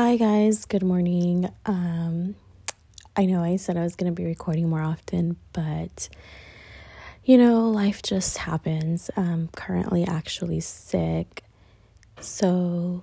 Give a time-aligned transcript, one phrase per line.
[0.00, 0.64] Hi, guys.
[0.64, 1.52] Good morning.
[1.66, 2.36] Um,
[3.16, 6.08] I know I said I was going to be recording more often, but
[7.24, 9.10] you know, life just happens.
[9.16, 11.42] I'm currently actually sick.
[12.20, 13.02] So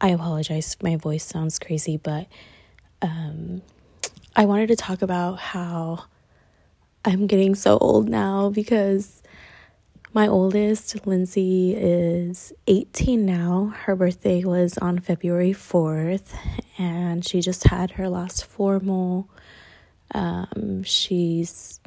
[0.00, 0.76] I apologize.
[0.80, 2.28] My voice sounds crazy, but
[3.02, 3.60] um,
[4.36, 6.04] I wanted to talk about how
[7.04, 9.24] I'm getting so old now because
[10.14, 13.72] my oldest, Lynzi, is 18 now.
[13.84, 16.34] Her birthday was on February 4th,
[16.78, 19.30] and she just had her last formal.
[20.14, 21.80] Um, she's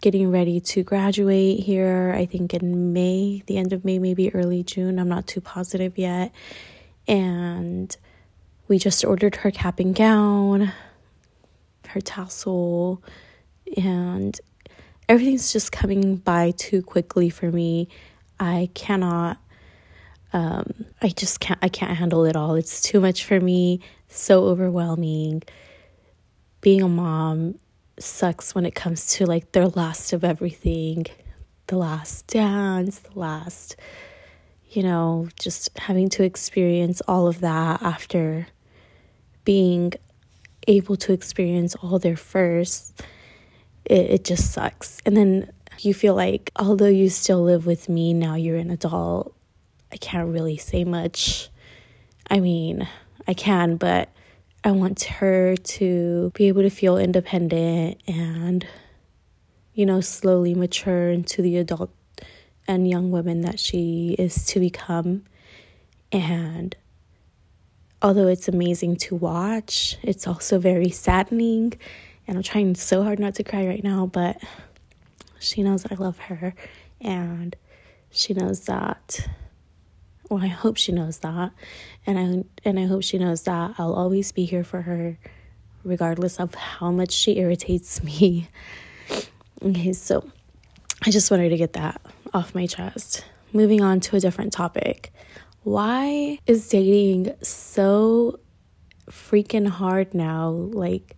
[0.00, 4.62] getting ready to graduate here, I think in May, the end of May, maybe early
[4.62, 4.98] June.
[5.00, 6.32] I'm not too positive yet.
[7.08, 7.94] And
[8.68, 10.72] we just ordered her cap and gown,
[11.88, 13.02] her tassel,
[13.76, 14.40] and
[15.10, 17.88] everything's just coming by too quickly for me.
[18.38, 19.38] I cannot
[20.32, 22.54] um I just can't I can't handle it all.
[22.54, 25.42] It's too much for me, so overwhelming.
[26.60, 27.56] Being a mom
[27.98, 31.06] sucks when it comes to like the last of everything.
[31.66, 33.76] The last dance, the last
[34.68, 38.46] you know, just having to experience all of that after
[39.44, 39.92] being
[40.68, 43.02] able to experience all their first
[43.90, 45.02] it, it just sucks.
[45.04, 49.34] And then you feel like, although you still live with me, now you're an adult,
[49.92, 51.50] I can't really say much.
[52.30, 52.86] I mean,
[53.26, 54.08] I can, but
[54.62, 58.64] I want her to be able to feel independent and,
[59.74, 61.90] you know, slowly mature into the adult
[62.68, 65.24] and young woman that she is to become.
[66.12, 66.76] And
[68.00, 71.72] although it's amazing to watch, it's also very saddening
[72.30, 74.40] and I'm trying so hard not to cry right now, but
[75.40, 76.54] she knows I love her
[77.00, 77.56] and
[78.12, 79.26] she knows that
[80.28, 81.50] well, I hope she knows that.
[82.06, 85.18] And I and I hope she knows that I'll always be here for her
[85.82, 88.48] regardless of how much she irritates me.
[89.62, 90.24] okay, so
[91.04, 92.00] I just wanted to get that
[92.32, 93.24] off my chest.
[93.52, 95.12] Moving on to a different topic.
[95.64, 98.38] Why is dating so
[99.10, 100.50] freaking hard now?
[100.50, 101.16] Like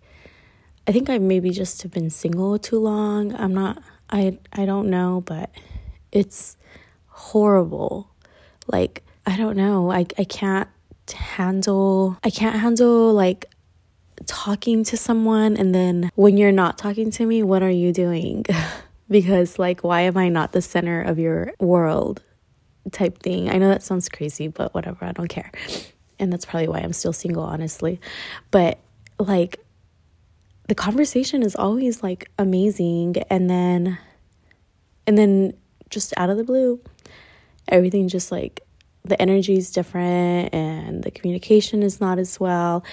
[0.86, 3.34] I think I maybe just have been single too long.
[3.34, 5.50] I'm not I I don't know, but
[6.10, 6.56] it's
[7.06, 8.10] horrible.
[8.66, 9.90] Like I don't know.
[9.90, 10.68] I I can't
[11.12, 13.46] handle I can't handle like
[14.26, 18.44] talking to someone and then when you're not talking to me, what are you doing?
[19.08, 22.22] because like why am I not the center of your world
[22.90, 23.48] type thing.
[23.48, 25.52] I know that sounds crazy, but whatever, I don't care.
[26.18, 28.00] And that's probably why I'm still single, honestly.
[28.50, 28.78] But
[29.18, 29.61] like
[30.68, 33.16] the conversation is always like amazing.
[33.30, 33.98] And then
[35.06, 35.54] and then
[35.90, 36.80] just out of the blue
[37.68, 38.60] everything just like
[39.04, 42.84] the energy is different and the communication is not as well.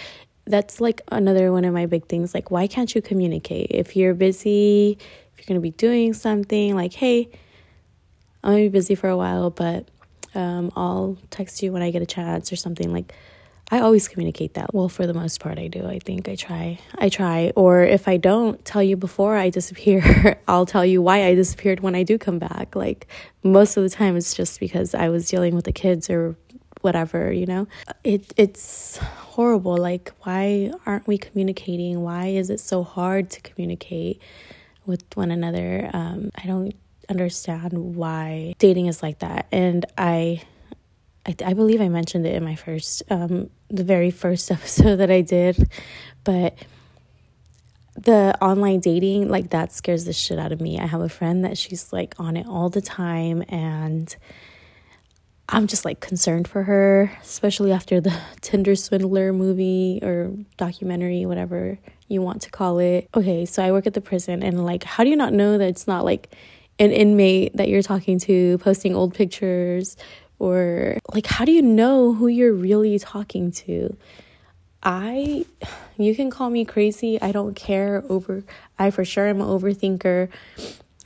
[0.46, 2.34] That's like another one of my big things.
[2.34, 3.68] Like why can't you communicate?
[3.70, 4.98] If you're busy
[5.40, 7.30] if you're going to be doing something like hey
[8.44, 9.88] i'm going to be busy for a while but
[10.36, 12.94] um, i'll text you when i get a chance or something.
[12.94, 13.14] Like
[13.72, 14.74] I always communicate that.
[14.74, 15.86] Well, for the most part, I do.
[15.86, 16.80] I think I try.
[16.98, 17.52] I try.
[17.56, 21.82] Or if I don't tell you before I disappear, I'll tell you why I disappeared
[21.82, 22.76] when I do come back.
[22.76, 23.08] Like
[23.44, 26.36] most of the time, it's just because I was dealing with the kids or
[26.82, 27.68] whatever, you know?
[28.04, 29.78] It it's horrible.
[29.78, 32.02] Like why aren't we communicating?
[32.02, 34.22] Why is it so hard to communicate
[34.86, 35.90] with one another?
[35.94, 36.74] Um, I don't
[37.10, 39.48] understand why dating is like that.
[39.52, 40.42] And I
[41.26, 45.12] I, I believe I mentioned it in my first, um, the very first episode that
[45.12, 45.70] I did,
[46.24, 46.58] but
[47.96, 50.80] the online dating, like that scares the shit out of me.
[50.80, 54.16] I have a friend that she's like on it all the time, and
[55.50, 61.78] I'm just like concerned for her, especially after the Tinder Swindler movie or documentary, whatever
[62.08, 63.10] you want to call it.
[63.16, 65.68] Okay, so I work at the prison, and like, how do you not know that
[65.68, 66.36] it's not like
[66.80, 69.98] an inmate that you're talking to posting old pictures
[70.40, 73.96] or like how do you know who you're really talking to?
[74.82, 75.46] I
[75.98, 77.22] you can call me crazy.
[77.22, 78.44] I don't care over
[78.78, 80.30] i for sure am an overthinker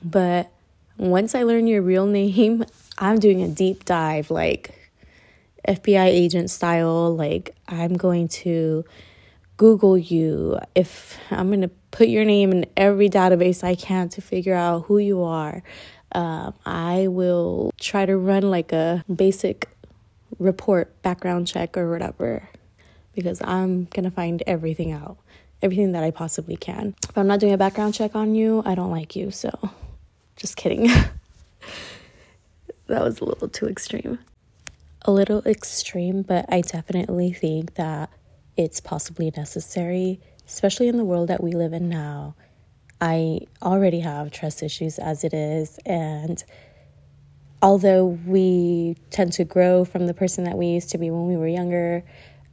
[0.04, 0.52] but
[0.98, 2.63] once i learn your real name
[3.00, 4.92] i'm doing a deep dive like
[5.68, 7.16] fbi agent style.
[7.16, 8.86] Like i'm going to
[9.57, 10.60] google you.
[10.75, 14.86] If i'm going to put your name in every database i can to figure out
[14.86, 15.63] who you are
[16.13, 19.69] um, I will try to run like a basic
[20.39, 22.50] report, background check, or whatever,
[23.13, 25.18] because I'm gonna find everything out,
[25.62, 26.95] everything that I possibly can.
[27.10, 29.51] If I'm not doing a background check on you, I don't like you, so
[30.36, 30.83] just kidding.
[32.88, 34.19] that was a little too extreme.
[35.04, 38.09] A little extreme, but I definitely think that
[38.56, 42.36] it's possibly necessary, especially in the world that we live in now.
[43.04, 46.42] I already have trust issues as it is, and
[47.62, 51.36] although we tend to grow from the person that we used to be when we
[51.36, 52.06] were younger,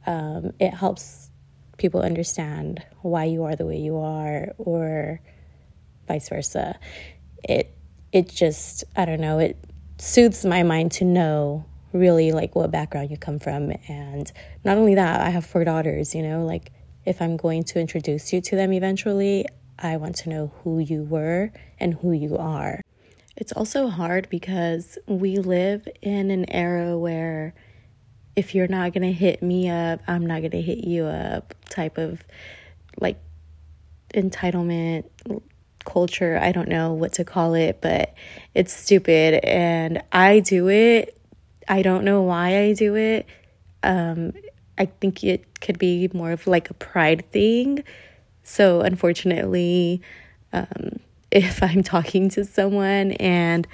[0.05, 1.29] um, it helps
[1.77, 5.21] people understand why you are the way you are, or
[6.09, 6.77] vice versa.
[7.45, 7.73] It
[8.11, 9.55] it just I don't know it
[9.99, 11.63] soothes my mind to know
[11.93, 14.31] really like what background you come from and
[14.63, 16.71] not only that i have four daughters you know like
[17.05, 19.45] if i'm going to introduce you to them eventually
[19.81, 22.81] i want to know who you were and who you are
[23.35, 27.53] it's also hard because we live in an era where
[28.35, 31.53] if you're not going to hit me up i'm not going to hit you up
[31.69, 32.23] type of
[32.99, 33.17] like
[34.13, 35.05] entitlement
[35.83, 36.39] culture.
[36.41, 38.13] I don't know what to call it, but
[38.53, 39.43] it's stupid.
[39.45, 41.17] And I do it.
[41.67, 43.25] I don't know why I do it.
[43.83, 44.33] Um,
[44.77, 47.83] I think it could be more of like a pride thing.
[48.43, 50.01] So, unfortunately,
[50.53, 50.99] um,
[51.31, 53.67] if I'm talking to someone and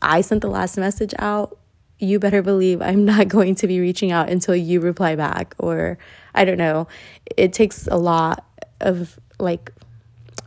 [0.00, 1.58] I sent the last message out,
[1.98, 5.54] you better believe I'm not going to be reaching out until you reply back.
[5.58, 5.98] Or
[6.34, 6.88] I don't know.
[7.36, 8.44] It takes a lot
[8.80, 9.72] of like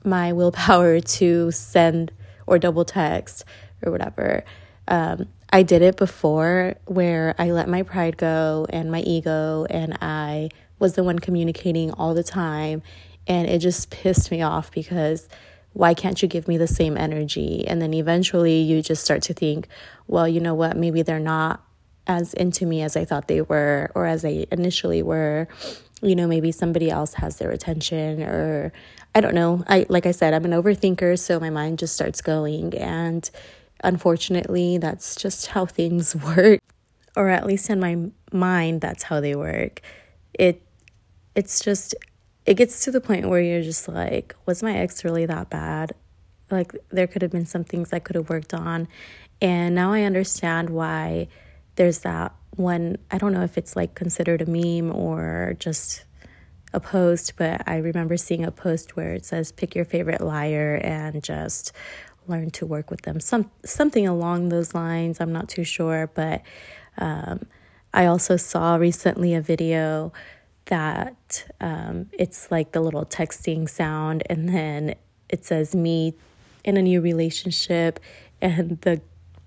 [0.03, 2.11] my willpower to send
[2.47, 3.45] or double text
[3.83, 4.43] or whatever.
[4.87, 9.97] Um, I did it before where I let my pride go and my ego, and
[10.01, 10.49] I
[10.79, 12.81] was the one communicating all the time.
[13.27, 15.29] And it just pissed me off because
[15.73, 17.65] why can't you give me the same energy?
[17.67, 19.67] And then eventually you just start to think,
[20.07, 20.75] well, you know what?
[20.75, 21.63] Maybe they're not
[22.07, 25.47] as into me as I thought they were or as I initially were.
[26.01, 28.73] You know, maybe somebody else has their attention or
[29.13, 29.63] I don't know.
[29.67, 33.29] I like I said, I'm an overthinker, so my mind just starts going and
[33.83, 36.59] unfortunately, that's just how things work.
[37.15, 37.97] Or at least in my
[38.31, 39.81] mind, that's how they work.
[40.33, 40.61] It
[41.35, 41.95] it's just
[42.45, 45.93] it gets to the point where you're just like, was my ex really that bad?
[46.49, 48.87] Like there could have been some things I could have worked on.
[49.41, 51.27] And now I understand why
[51.75, 56.03] there's that one I don't know if it's like considered a meme or just
[56.73, 60.79] a post, but I remember seeing a post where it says pick your favorite liar
[60.83, 61.73] and just
[62.27, 63.19] learn to work with them.
[63.19, 65.19] Some something along those lines.
[65.19, 66.41] I'm not too sure, but
[66.97, 67.45] um,
[67.93, 70.13] I also saw recently a video
[70.65, 74.95] that um, it's like the little texting sound, and then
[75.29, 76.13] it says me
[76.63, 77.99] in a new relationship,
[78.41, 79.01] and the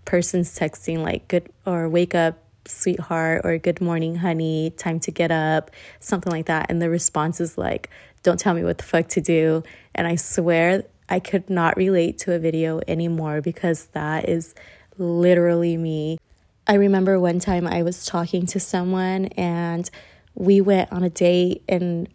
[0.04, 5.30] person's texting like good or wake up sweetheart or good morning honey time to get
[5.30, 5.70] up
[6.00, 6.66] something like that.
[6.70, 7.90] And the response is like
[8.22, 9.62] don't tell me what the fuck to do.
[9.94, 14.54] And i swear i could not relate to a video anymore because that is
[14.96, 16.18] literally me.
[16.66, 19.90] I remember one time i was talking to someone and
[20.34, 22.08] we went on a date and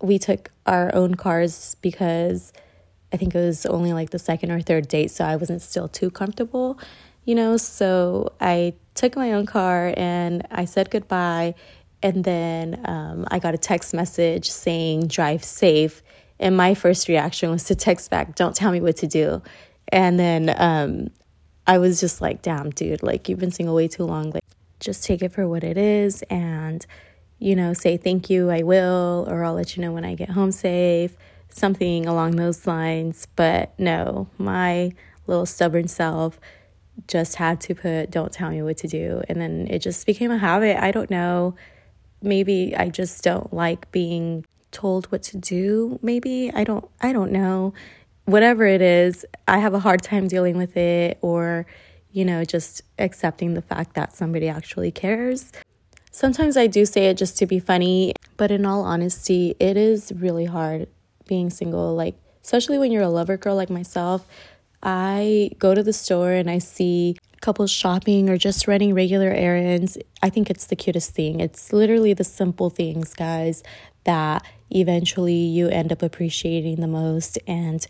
[0.00, 2.52] we took our own cars because
[3.12, 5.88] i think it was only like the second or third date so i wasn't still
[5.88, 6.78] too comfortable
[7.24, 11.54] you know so i took my own car and I said goodbye.
[12.02, 16.02] And then um, I got a text message saying, drive safe.
[16.38, 19.42] And my first reaction was to text back, don't tell me what to do.
[19.88, 21.08] And then um,
[21.66, 24.30] I was just like, damn, dude, like you've been single way too long.
[24.30, 24.44] Like,
[24.80, 26.84] just take it for what it is and,
[27.42, 30.30] you know, say thank you, I will, or I'll let you know when I get
[30.30, 31.16] home safe,
[31.48, 33.26] something along those lines.
[33.34, 34.92] But no, my
[35.26, 36.38] little stubborn self
[37.08, 39.22] just had to put don't tell me what to do.
[39.28, 40.80] And then it just became a habit.
[40.80, 41.56] I don't know.
[42.24, 46.52] Maybe i just don't like being told what to do maybe.
[46.54, 47.74] I don't i don't know.
[48.24, 51.66] Whatever it is i have a hard time dealing with it or
[52.12, 55.50] you know just accepting the fact that somebody actually cares
[56.12, 60.12] sometimes i do say it just to be funny but in all honesty it is
[60.14, 60.86] really hard
[61.26, 62.14] being single like
[62.44, 64.26] especially when you're a lover girl like myself
[64.82, 69.96] I go to the store and I see couples shopping or just running regular errands,
[70.22, 71.40] I think it's the cutest thing.
[71.40, 73.62] It's literally the simple things, guys,
[74.04, 77.38] that eventually you end up appreciating the most.
[77.46, 77.86] And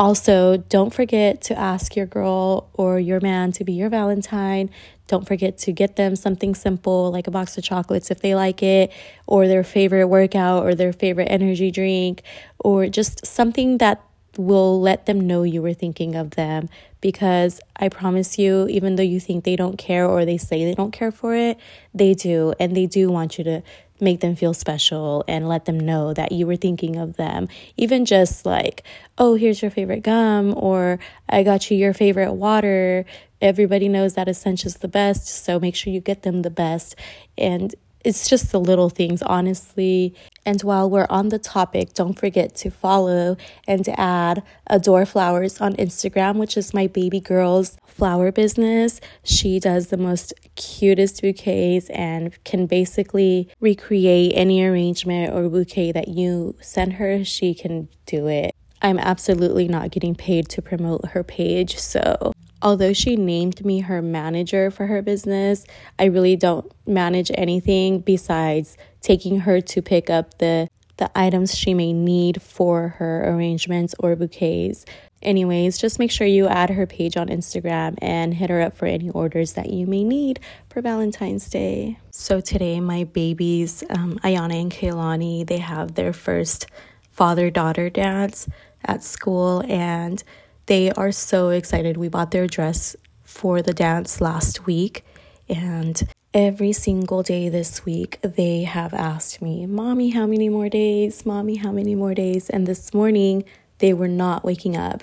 [0.00, 4.70] also, don't forget to ask your girl or your man to be your Valentine.
[5.08, 8.62] Don't forget to get them something simple like a box of chocolates if they like
[8.62, 8.90] it,
[9.26, 12.22] or their favorite workout, or their favorite energy drink,
[12.58, 14.02] or just something that
[14.38, 16.70] will let them know you were thinking of them
[17.02, 20.74] because I promise you, even though you think they don't care or they say they
[20.74, 21.58] don't care for it,
[21.92, 22.54] they do.
[22.58, 23.62] And they do want you to
[24.00, 27.48] make them feel special and let them know that you were thinking of them.
[27.76, 28.84] Even just like,
[29.18, 33.04] oh, here's your favorite gum, or I got you your favorite water.
[33.40, 36.94] Everybody knows that Essentia's the best, so make sure you get them the best.
[37.38, 40.14] And it's just the little things, honestly.
[40.46, 45.74] And while we're on the topic, don't forget to follow and add Adore Flowers on
[45.74, 48.98] Instagram, which is my baby girl's flower business.
[49.24, 56.08] She does the most cutest bouquets and can basically recreate any arrangement or bouquet that
[56.08, 57.22] you send her.
[57.26, 58.54] She can do it.
[58.80, 64.00] I'm absolutely not getting paid to promote her page, so although she named me her
[64.00, 65.66] manager for her business,
[65.98, 70.68] I really don't manage anything besides taking her to pick up the
[71.00, 74.84] the items she may need for her arrangements or bouquets.
[75.22, 78.86] Anyways, just make sure you add her page on Instagram and hit her up for
[78.86, 81.98] any orders that you may need for Valentine's Day.
[82.10, 86.66] So today, my babies, um, Ayana and Kaylani, they have their first
[87.10, 88.48] father-daughter dance
[88.84, 90.22] at school, and
[90.66, 91.98] they are so excited.
[91.98, 95.04] We bought their dress for the dance last week,
[95.50, 101.26] and every single day this week, they have asked me, Mommy, how many more days?
[101.26, 102.48] Mommy, how many more days?
[102.48, 103.44] And this morning,
[103.80, 105.02] they were not waking up.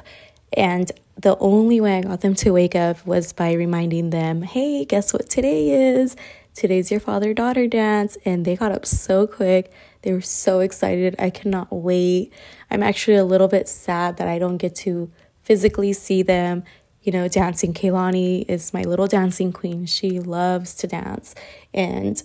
[0.53, 4.85] And the only way I got them to wake up was by reminding them, Hey,
[4.85, 6.15] guess what today is?
[6.53, 8.17] Today's your father daughter dance.
[8.23, 9.71] And they got up so quick.
[10.03, 11.15] They were so excited.
[11.19, 12.31] I cannot wait.
[12.71, 15.11] I'm actually a little bit sad that I don't get to
[15.43, 16.63] physically see them,
[17.01, 17.73] you know, dancing.
[17.73, 19.85] Kaylani is my little dancing queen.
[19.85, 21.35] She loves to dance.
[21.73, 22.21] And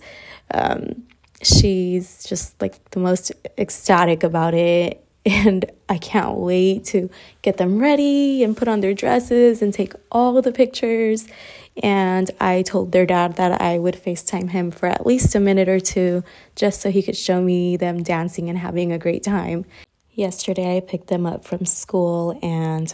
[0.53, 1.05] um,
[1.43, 5.05] she's just like the most ecstatic about it.
[5.25, 7.09] And I can't wait to
[7.43, 11.29] get them ready and put on their dresses and take all the pictures.
[11.81, 15.69] And I told their dad that I would FaceTime him for at least a minute
[15.69, 16.25] or two
[16.57, 19.65] just so he could show me them dancing and having a great time.
[20.11, 22.93] Yesterday, I picked them up from school and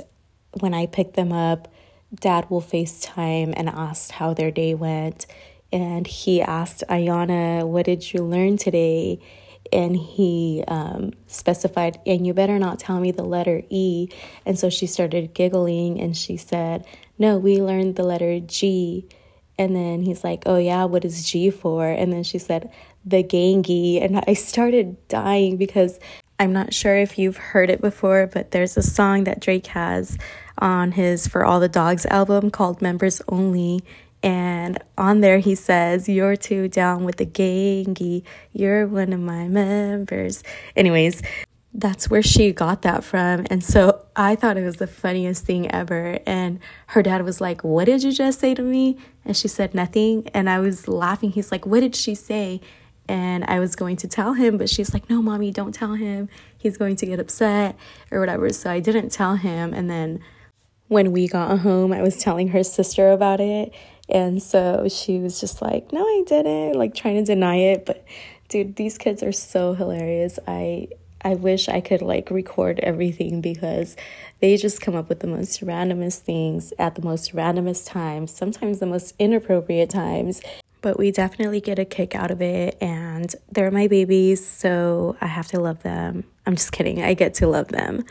[0.61, 1.73] when I picked them up,
[2.15, 5.27] dad will FaceTime and ask how their day went.
[5.73, 9.21] And he asked Ayana, What did you learn today?
[9.73, 14.09] And he um, specified, And you better not tell me the letter E.
[14.47, 16.87] And so she started giggling and she said,
[17.19, 19.07] No, we learned the letter G.
[19.59, 21.89] And then he's like, Oh, yeah, what is G for?
[21.89, 22.73] And then she said,
[23.05, 24.03] The gangi.
[24.03, 25.99] And I started dying because
[26.39, 30.17] I'm not sure if you've heard it before, but there's a song that Drake has
[30.59, 33.83] on his For All the Dogs album called Members Only.
[34.23, 38.25] And on there, he says, You're too down with the gangy.
[38.53, 40.43] You're one of my members.
[40.75, 41.23] Anyways,
[41.73, 43.47] that's where she got that from.
[43.51, 46.19] And so I thought it was the funniest thing ever.
[46.27, 46.59] And
[46.89, 48.99] her dad was like, What did you just say to me?
[49.25, 50.29] And she said, Nothing.
[50.35, 51.31] And I was laughing.
[51.31, 52.61] He's like, What did she say?
[53.09, 56.29] and I was going to tell him, but she's like, No, mommy, don't tell him.
[56.59, 57.77] He's going to get upset
[58.11, 58.51] or whatever.
[58.51, 59.73] So I didn't tell him.
[59.73, 60.21] And then
[60.89, 63.73] when we got home, I was telling her sister about it.
[64.09, 67.87] And so she was just like, No, I didn't, like trying to deny it.
[67.87, 68.05] But
[68.49, 70.39] dude, these kids are so hilarious.
[70.47, 70.89] I
[71.21, 73.97] I wish I could like record everything because
[74.41, 78.79] they just come up with the most randomest things at the most randomest times, sometimes
[78.79, 80.41] the most inappropriate times
[80.81, 85.27] but we definitely get a kick out of it and they're my babies so i
[85.27, 88.05] have to love them i'm just kidding i get to love them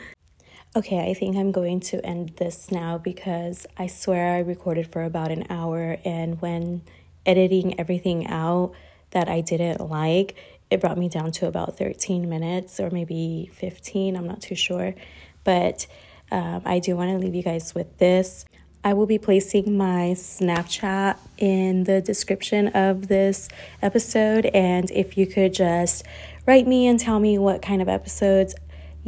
[0.78, 5.02] okay i think i'm going to end this now because i swear i recorded for
[5.02, 6.80] about an hour and when
[7.26, 8.72] editing everything out
[9.10, 10.36] that i didn't like
[10.70, 14.94] it brought me down to about 13 minutes or maybe 15 i'm not too sure
[15.42, 15.88] but
[16.30, 18.44] um, i do want to leave you guys with this
[18.84, 23.48] I will be placing my Snapchat in the description of this
[23.82, 24.46] episode.
[24.46, 26.04] And if you could just
[26.46, 28.54] write me and tell me what kind of episodes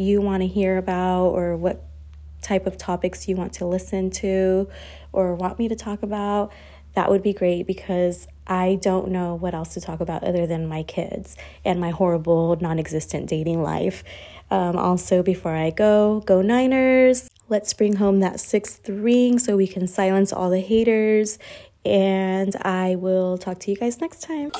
[0.00, 1.84] you want to hear about or what
[2.42, 4.68] type of topics you want to listen to
[5.12, 6.52] or want me to talk about,
[6.94, 10.66] that would be great because I don't know what else to talk about other than
[10.66, 14.02] my kids and my horrible, non existent dating life.
[14.50, 17.30] Um, also, before I go, go Niners.
[17.48, 21.38] Let's bring home that sixth ring so we can silence all the haters.
[21.84, 24.50] And I will talk to you guys next time.